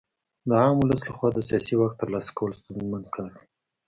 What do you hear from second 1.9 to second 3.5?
ترلاسه کول ستونزمن کار دی.